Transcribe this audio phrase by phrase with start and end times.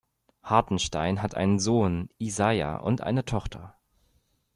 [0.41, 3.75] Hartenstein hat einen Sohn, Isaiah, und eine Tochter.